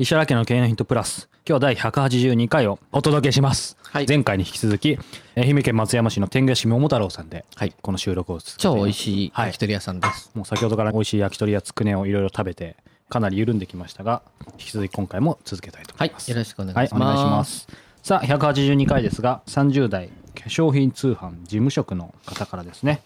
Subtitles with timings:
[0.00, 1.28] 石原家の経営のヒントプラス。
[1.46, 4.06] 今日は第182回をお届けします、はい。
[4.08, 4.98] 前回に引き続き
[5.36, 7.74] 愛媛県松山市の天狗屋市桃太郎さんではい。
[7.82, 9.46] この収録を超美味しいはい。
[9.48, 10.30] 焼き鳥屋さんです。
[10.34, 12.76] もう先ほどから美味しい焼き鳥やつくねをいろいろ食べて
[13.10, 16.30] かなり緩んできましたが引き続き今回も続けたいと思はいいま、す。
[16.30, 17.02] よろしくお願はいいします。
[17.02, 17.68] お願いします。
[18.02, 20.14] さあ182回ですが30代化
[20.44, 23.02] 粧品通販事務職の方からですね。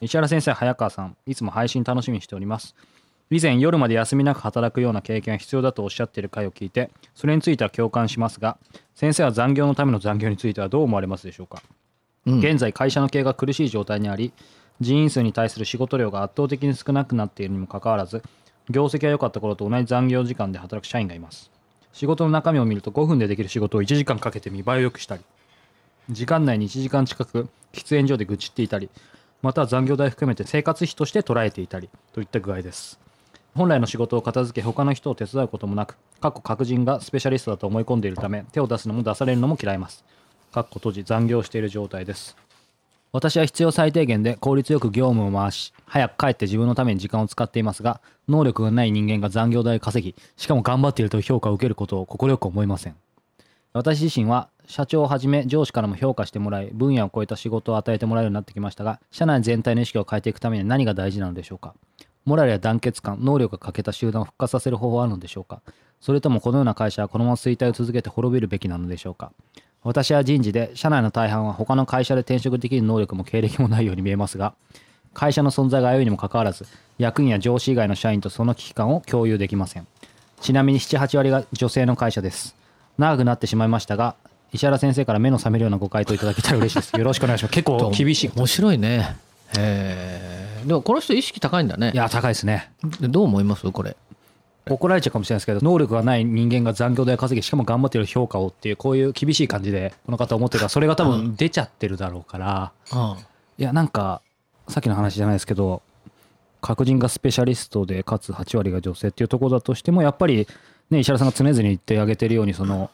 [0.00, 2.74] 石原先生早川さんいつも配信楽しみにしております
[3.30, 8.56] 以前夜まで休みなく働くような経験が必要だとおっしゃっている回を聞いてそれについては共感しますが
[8.94, 11.62] 先生は残業のための残業についてはどう思われますでしょうか？
[12.26, 12.38] うん。
[12.38, 14.32] 現在会社の経営が苦しい状態にあり
[14.80, 18.22] 人員数に対する仕事量が圧倒的に少なくなっているにもかかわらず
[18.70, 21.50] 業績が良かった頃と同じ残業時間で働く社員がいます。
[21.92, 25.22] 仕事の中身を見ると5分でできる仕事を1時間かけて見栄えを良くしたり
[26.10, 28.88] 時間内に1時間近く喫煙所で愚痴っていたり
[29.42, 33.00] または残業代含めて生活費として捉えていたりといった具合です
[33.54, 40.04] 本来の仕事を片付け他の人を手伝うこともなく過去各人がスペシャリストだと思い込んでいるため手を出すのも出されるのも嫌います。
[40.52, 42.36] かっこ閉じ残業している状態です。
[43.10, 52.96] 私は必要最低限で効率よく業務を回し早く帰って自分のために時間を使っていますが能力がない人間が残業代を稼ぎしかも頑張っていると評価を受けることを快く思いません。
[53.72, 61.74] 私自身は社長をはじめ上司からも評価してもらい分野を超えた仕事を与えてもらえるようになってきましたが社内全体の意識を変えていくために何が大事なのでしょうか。
[62.28, 65.62] モラルや団結感能力が欠けた集団を復活させる方法はあるのでしょうか？
[66.00, 69.32] それともこのような会社はこのまま衰退を続けて滅びるべきなのでしょうか？
[69.82, 74.52] 私は人事で社内の大半は他の会社で転職できる能力も経歴もないように見えますが
[75.14, 76.66] 会社の存在が危ういにもかかわらず
[76.98, 79.86] 役員や上司以外の社員とその危機感を共有できません。
[80.40, 82.54] ちなみに78割が女性の会社です。
[82.98, 84.16] 長くなってしまいましたが
[84.52, 86.96] 石原先生から目の覚めるようなご回答いただけたら嬉しいです。
[86.96, 87.54] よろしくお願いします。
[87.54, 88.30] 結構厳しい。
[88.34, 89.16] 面白いね。
[89.56, 90.37] へえ。
[90.64, 91.96] でもこの人意識高いんだねい。
[91.96, 92.70] や高いですね
[93.00, 93.70] でどう思います？
[93.70, 93.96] これ。
[94.70, 103.16] 怒られちゃうかもしれないですけど能力がない人間が残業代稼ぎしかも頑張っている評価をっていうこういう厳しい感じでこの方思ってるからそれが多分出ちゃってるだろうからあ
[103.56, 104.20] いやなんか
[104.68, 105.80] さっきの話じゃないですけど
[106.60, 110.46] 各人がスペシャリストでかつ8割が女性っていうところだとしてもやっぱり
[110.90, 112.90] ね石原さんが常々言ってあげてるようにその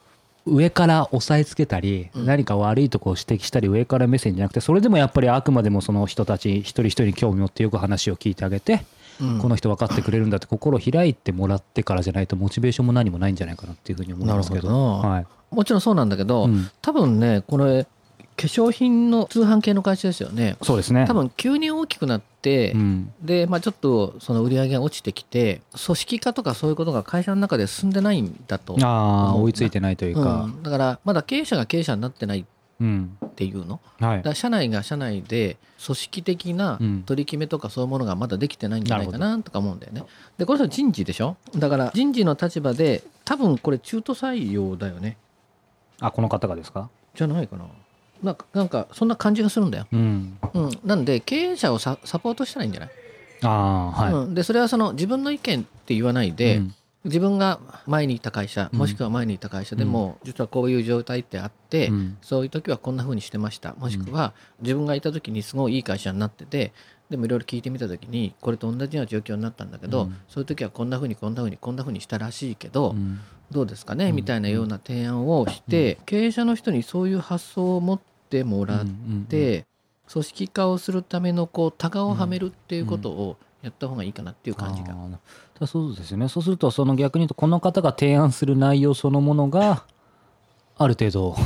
[0.47, 8.85] 上から押さえつけたり何か悪いとこを指摘したり上から目線じゃなくてそれでもやっぱりあくまでもその人たち一人一人に興味持ってよく話を聞いてあげて
[9.21, 9.39] うん。
[9.39, 14.69] この人分かってくれるんだって心を開いてもらってからじゃないとモチベーションも何もないんじゃないかなっていうふうに思いますけど。
[14.99, 15.27] はい。
[15.55, 16.69] もちろんそうなんだけど、うん。
[16.83, 17.87] 多分ねこれ
[18.37, 20.57] 化粧品の通販系の会社ですよね。
[20.63, 21.05] そうですね。
[21.07, 23.13] 多分急に大きくなって、うん。
[23.23, 28.77] で、まあ、ちょっとその売り上げが落ちてきて組織化とかそういうことが会社の中で進んでないんだと。
[28.83, 30.63] ああ追いついてないといううかん。
[30.65, 32.45] だからまだ経営者が経営者になってないっ
[32.81, 33.17] うん。
[33.37, 33.81] ていうの？
[34.01, 34.23] はい。
[34.23, 37.03] だ社内が社内で組織的なうん。
[37.05, 40.03] 取り決めとかそういうものがまだできてないんじゃないかなとか思うんだよね。
[40.39, 41.37] でこれは人事でしょ？
[41.55, 45.19] だから人事の立場で多分これ中途採用だよね。
[46.01, 46.91] あこの方がですか？
[47.15, 47.67] じゃないかな。
[48.25, 49.87] なんかなんかそんな感じがするんだよ。
[49.93, 50.39] うん。
[50.55, 52.91] うん、なんで経営者をササポートしたらいいんじゃない、
[53.43, 56.75] ああはい、うん、でそれはその自分の意見って言わないで、うん。
[57.05, 58.79] 自分が前にいた会社うん。
[58.79, 62.17] もしくは前にいた会社でも、実はこういう状態ってあって、うん。
[62.23, 63.75] そういう時はこんな風にしてました。
[63.75, 64.33] もしくは
[64.63, 66.73] 自分がいた時にすごいいい会社になってて
[67.11, 70.17] でもいろいろ聞いてみた時にこれと同じような状況になったんだけど、うん。
[70.29, 73.21] そういう時はこんな風にこんな風にこんな風にしたらしいけど、うん。
[73.51, 78.14] どうですかね、うんみたいなような提案をして、経営者の人にそういう発想を持って
[78.45, 79.67] もらっうんて、
[80.11, 84.91] 組織化をするためのこうタガをはめるっていうことをやった方がいいかなっていう感じが。
[84.91, 85.17] あー
[85.61, 86.29] だそうですよね。
[86.29, 89.85] そうするとその逆に言うとこの方が提案する内容そのものが
[90.77, 91.37] ある程度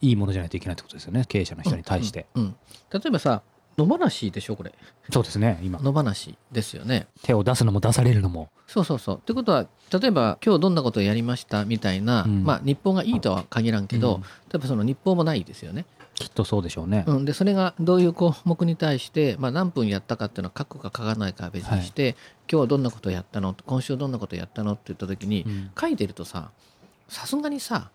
[0.00, 1.24] いいものじゃないといけないってことですよね。
[1.28, 2.26] 経営者の人に対して。
[2.34, 2.56] うん、
[2.92, 3.42] 例えばさ
[3.76, 4.72] 野放しでしょこれ。
[5.10, 5.78] そうですね今。
[5.80, 7.08] 野放しですよね。
[7.22, 8.48] 手を出すのも出されるのも。
[8.66, 9.16] そうそうそう。
[9.18, 12.42] ってことは例えば今日どんなことをやりましたみたいな、うん。
[12.42, 14.22] まあ日報がいいとは限らんけど、うん。
[14.22, 15.84] 例えばその日報もないですよね、
[16.18, 22.16] きっとそうでしょうね、うん、でそれがどういう項目に対して、まあ、何分やったかっていうのは書くか書かないかは別にして、
[22.50, 23.54] 今日はどんなことをやったの？
[23.66, 24.72] 今週どんなことをやったの？
[24.72, 25.70] って言った時に、うん。
[25.78, 26.50] 書いてるとさ
[27.08, 27.90] さすがにさ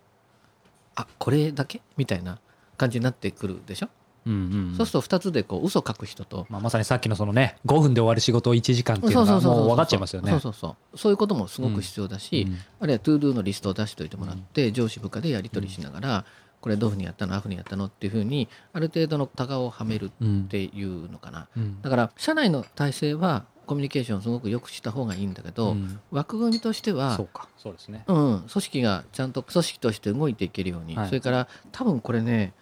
[0.95, 1.81] あこれだけ？
[1.97, 2.39] みたいな
[2.77, 3.89] 感じになってくるでしょ、
[4.25, 4.37] うんう
[4.73, 6.45] んそうすると2つでこう嘘書く人と。
[6.49, 10.29] まあ、まさにさっきのそのね5分で終わる仕事を1時間っていうのがもう分かっちゃいますよね。
[10.31, 10.97] そうそうそう。
[10.97, 12.57] そういうこともすごく必要だし、うん。
[12.81, 16.25] あるいは to-do のリストを出しておいてもらって、上司部下でやり取りしながら、
[16.61, 21.81] これどういうふうにやったのああいうふうにやったのっていうふうにある程度のタガをはめるうんっていうのかな、うん。
[21.81, 25.99] だから社内の体制はコミュニケーションをすごくよくした方がいいんだけど、うん。
[26.11, 27.49] 枠組みとしてはそうか。
[27.57, 28.03] そうですね。
[28.07, 31.07] うん、組織がちゃんと組織として動いていけるように、はい。
[31.07, 32.53] それから多分これね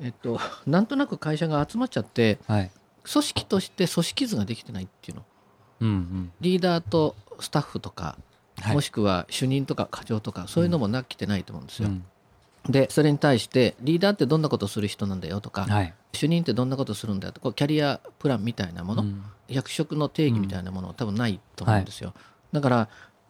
[0.00, 2.70] えっとなんとなく会社が集まっちゃってはい。
[3.10, 5.24] 組織として組織図ができてないっていうの。
[5.80, 6.32] うんうん。
[6.40, 8.16] リーダーとスタッフとか、
[8.60, 8.74] はい。
[8.74, 11.88] もしくは主任とか課長とかそういうのもなきてないと思うんですよ。
[11.88, 12.04] うん
[12.68, 15.94] でそれに対してリーダーってどんなことをする人なんだよとか、はい。
[16.12, 19.22] 主任ってどんなことをするんだよとかキャリアプランみたいなもの、うん。
[19.48, 22.14] 役職の定義みたいなものは多分ないと思うんですよ。
[22.52, 22.88] だから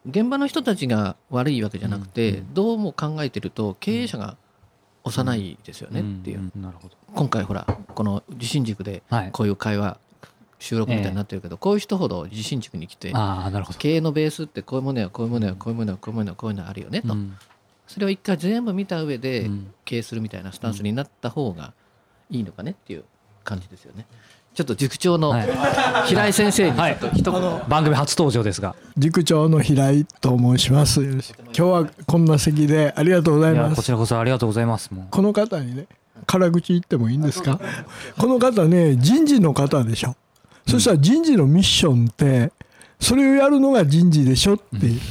[0.09, 2.37] 現場の人たちが悪いわけじゃなくて、うん。
[2.37, 2.53] うん。
[2.53, 4.37] どうも考えてると経営者が
[5.03, 6.61] 幼いですよねっていう、んん。
[6.61, 6.95] なるほど。
[7.13, 9.31] 今回ほらこの受信塾ではい。
[9.31, 9.97] こういう会話
[10.59, 13.11] 収録みたいになってるけど、こういう人ほど受信塾に来て
[13.77, 17.37] 経営のベースってこういうものやこういうものやこういうものやこういうものやこういうのあるよねと、うん
[17.87, 19.71] それを一回全部見た上でうん。
[19.85, 21.73] 経営するみたいなスタンスになった方が
[22.31, 23.03] いいのかねっていう
[23.43, 24.07] 感じですよね。
[24.55, 26.07] ちょっと塾長のはい。
[26.07, 26.97] 平井先生にはい。
[27.67, 28.75] 番組初登場ですが。
[28.97, 31.03] 塾長の平井と申します。
[31.03, 33.75] よろしく今日はこんな席でありがとうございます。
[33.75, 33.91] こち。
[33.91, 34.91] らこそありがとうございます。
[34.91, 35.05] もう。
[35.11, 35.87] この方にね、
[36.25, 37.59] 辛口言ってもいいんですか？
[38.17, 40.15] この方ね、人事の方でしょ。
[40.67, 42.51] そしたら人事のミッションって、
[42.99, 45.01] それをやるのが人事でしょっていう。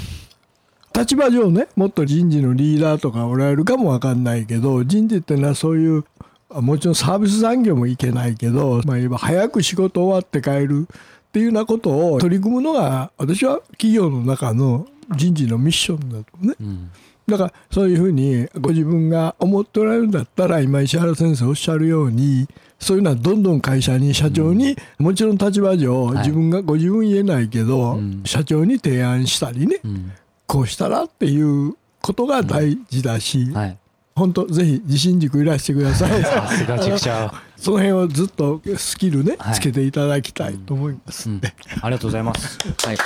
[0.96, 6.05] 立場上ね、もっと人事のリーダーとかおられるかもわかんないけど、人事ってのはそういう、
[6.50, 14.87] あもちろんサービス残業もいけないけど、まあ、言えば早く仕事終わって帰るっていうようなことを取り組むのが、私は企業の中の
[15.17, 16.55] 人事のミッションだとね。
[16.61, 16.91] うん。
[17.26, 22.46] だからそういうふうにご自分が思っておられるんだったら今石原先生おっしゃるように
[22.79, 26.19] そういうのはどんどん会社に社長に、もちろん立場上はい。
[26.19, 28.23] 自分がご自分言えないけど、うん。
[28.25, 29.81] 社長に提案したりね。
[29.85, 30.12] うん
[30.55, 33.79] こうしたらっていうことが大事だし、はい。
[34.15, 36.23] 本当ぜひ自信軸いらしてください。
[36.23, 39.55] さすが塾長その辺をずっとスキルね、はい。
[39.56, 41.41] つけていただきたいと思います、うん。
[41.83, 42.59] ありがとうございます。
[42.87, 42.97] はい、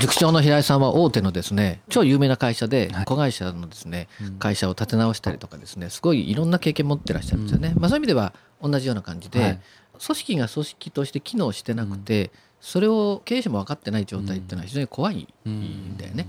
[0.00, 3.04] 塾長の平井さんは大手のですね超有名な会社ではい。
[3.04, 4.38] 子会社のですねうん。
[4.40, 9.60] 会社を立て直したりとかですねすごいいろんな経験持ってらっしゃるんですよね、まあ、そういう意味では同じような感じで、はい。
[10.04, 16.26] 組織が組織として機能してなくて、それを経営者も分かってない状態っていうのは非常に怖いんだよね。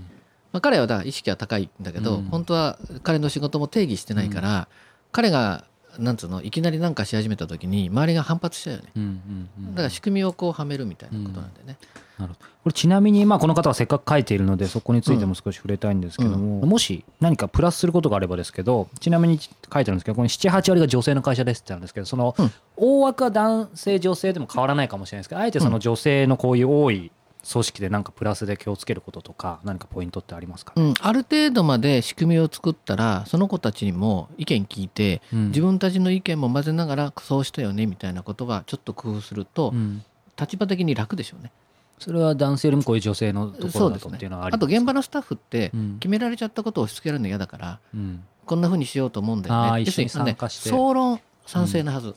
[0.52, 2.24] まあ、彼はだ意識は高いんだけど、うん。
[2.24, 4.68] 本当は彼の仕事も定義してないから、
[5.10, 5.64] 彼が
[5.98, 6.42] なんつうの？
[6.42, 8.92] いきなりなんかし始めた時に周りが反発しちゃうよね。
[8.96, 9.74] うんうんうん。
[9.74, 11.78] だから仕組みをこうはめるみたいなことなんだよね。
[12.18, 12.46] なるほど。
[12.62, 22.52] これちなみに、まあ、この方はせっかく書いているのでそこについても少し触れたいんですけども、もし何かプラスすることがあればですけどちなみに書いてあるんですけどこの78割が女性の会社ですってあるんですけどその、うん。
[22.76, 27.10] 大枠は男性女性でも変わらないかもしれないですけどあえてその女性のこういう多い
[27.50, 35.46] 組織で何かプラスで気をつけることとか何かポイントってありますか、うん、ある程度まで仕組みを作ったらその子たちにも意見聞いて、うん。
[35.48, 40.04] 自分たちの意見も混ぜながらそうしたよねみたいなことはちょっと工夫すると、うん。
[40.38, 41.50] 立場的に楽でしょうね。
[41.98, 45.98] それは男性よりもこういう女性のところだとねていうのはありあと現場のスタッフってうん。
[45.98, 48.24] 決められちゃったことを押し付けられるの嫌だからうん。
[48.46, 49.68] こんなふうにしようと思うんだよね。
[49.68, 50.68] あー一緒に要するね参加して。
[50.70, 52.14] 総論賛成なはず、うん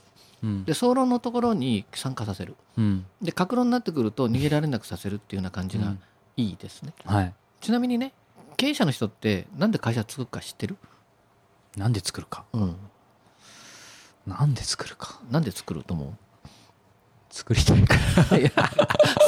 [0.65, 2.55] で総論のところに参加させる。
[2.77, 3.05] うん。
[3.21, 5.99] で格論になってくると逃げられなくさせるっていうような感じがうん。
[6.37, 6.93] いいですね。
[7.05, 7.33] はい。
[7.61, 8.13] ちなみにね
[8.57, 10.77] 経営者の人ってなんで会社作るか知ってる、
[11.77, 12.45] なんで作るか？
[12.53, 12.75] うん、
[14.27, 15.19] なんで作るか？
[15.31, 16.13] なんで作ると思う？
[17.29, 18.69] 作りたいから。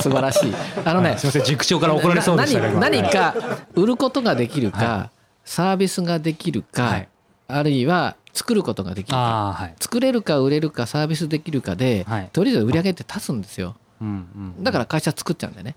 [0.01, 0.53] 素晴らしい。
[0.85, 3.35] あのね、はいすみません塾長から怒られそうでした何何か
[3.73, 5.11] 売ることができるか、は
[5.43, 7.09] サービスができるか、はい。
[7.49, 9.53] あるいは作ることができるか。
[9.57, 9.75] はい。
[9.79, 12.29] 作れるか売れるかサービスできるかで、はい。
[12.31, 13.75] とりあえず売り上げって立つんですよ。
[13.99, 14.07] うん
[14.57, 15.75] うんだから会社作っちゃうんだよね。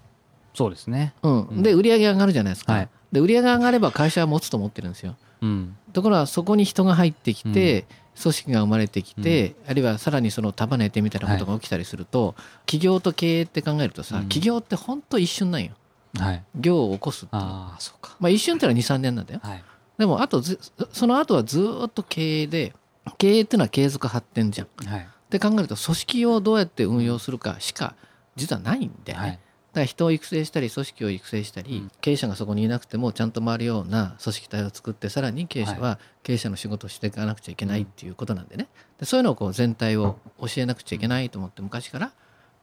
[0.52, 1.14] そうですね。
[1.22, 2.74] うん、で売り上げ上がるじゃないですか。
[2.74, 2.88] はい。
[3.12, 5.16] で売り上げ上がれば会社は持つと思ってるんですよ。
[5.40, 5.76] うん。
[5.94, 7.86] ところがそこに人が入ってきて、
[8.20, 12.34] 組織が生まれてきて、あるいはさらにその束ねてみたいなことが起きたりすると、
[12.66, 14.22] 企業と経営って考えるとさ、うん。
[14.24, 15.72] 企業って本当一瞬なんよ。
[16.18, 16.44] はい。
[16.56, 17.42] 業を起こすっていう。
[17.42, 18.16] ああそうか。
[18.20, 19.40] まあ一瞬ってのは23年なんだよ。
[19.42, 19.64] はい
[20.00, 20.58] でもあとず
[20.92, 22.72] その後はずっと経営で
[23.18, 24.86] 経営っていうのは継続発展じゃん。
[24.86, 25.08] はい。
[25.28, 27.94] で考えると組織をどうやって運用するかしか
[28.34, 29.40] 実はないんで、ね、はい、だか
[29.74, 38.68] ら人を育成したり組織を育成したり、うん、経営者がそこにいなくてもちゃんと回るような組織体を作ってさらに経営者は経営者の仕事をしていかなくちゃいけないっていうことなんでね。
[38.98, 42.12] でそういうのをこう全体を教えなくちゃいけないと思って昔から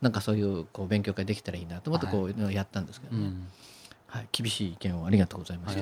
[0.02, 3.34] なんかそういうこう勉強会できたらいいなと思ってこういうのをやったんですけどね、はい、
[4.08, 5.76] はい、厳しい意見をありがとうございまし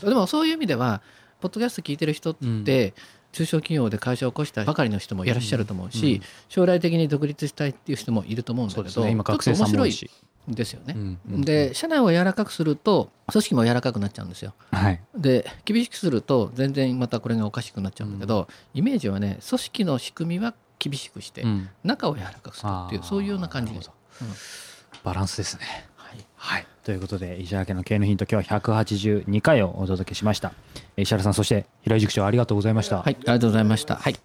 [0.00, 1.02] たでもそういう意味では
[1.40, 2.94] ポッドキャスト聞いてる人って、うん
[3.32, 10.10] 中小企業で会社を起こしたばかりの人もいらっしゃると思うし、将来的に独立したいっていう人もいると思うんだけど、ね、今学生さんも面白い
[10.48, 10.94] ですよね。
[10.96, 14.54] うんうん、で社内を柔らかくすると組織も柔らかくなっちゃうんですよ。
[14.72, 21.44] はい、で厳しくすると全然またこれがおかしくなっちゃうんだけど、イメージはね組織の仕組みは厳しくして、
[21.84, 23.74] 中を柔らかくするっていうそういうような感じ。
[23.74, 23.90] です。
[25.04, 25.86] バランスですね。
[26.38, 30.52] はい、はいということで石原家の経営のヒント今日は182回をお届けしました。
[30.96, 33.02] 石原さんそして平井塾長ありがとうございました。
[33.02, 33.96] はいありがとうございました。
[33.96, 34.16] はい。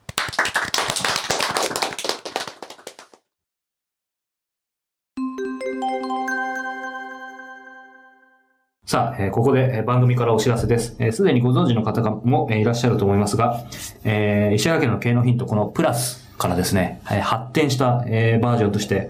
[8.86, 10.90] さあ、えー、ここで、えー、番組からお知らせです。
[10.90, 13.66] す、えー、で、にご存知の方も、えー、いらっしゃると思いますが、
[14.04, 19.10] えー、石原家の経営のヒント、このプラスからですね、えー、発展した、えー、バージョンとして、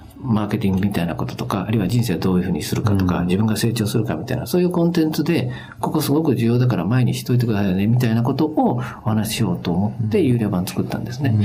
[0.23, 11.35] マーケティングみたいなこととか、あるいは人生をどういうふうにするかとか、自分が成長するかみたいな、そういうコンテンツで、ここすごく重要だから前にしといてくださいね、みたいなことをお話ししようと思って有料版作ったんですね。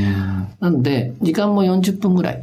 [0.61, 2.42] なので、時間も40分ぐらい。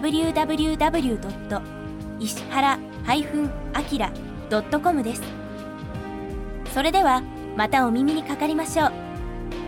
[0.00, 1.62] www.
[2.18, 5.22] 石原 -akira.com です。
[6.72, 7.22] それでは
[7.56, 8.92] またお耳にかかりましょう。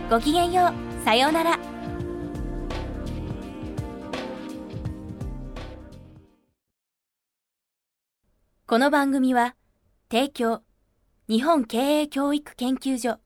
[0.09, 1.03] ごきげんよう。
[1.03, 1.59] さようなら。
[8.65, 9.55] この番組は
[10.09, 10.63] 提供
[11.29, 13.19] 日本経営教育研究所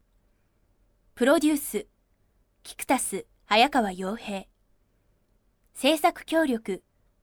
[1.15, 1.87] プロデュース
[2.63, 4.43] キクタス早川洋平
[5.73, 6.83] 制作協力